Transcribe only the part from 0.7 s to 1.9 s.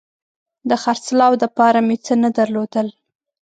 خرڅلاو دپاره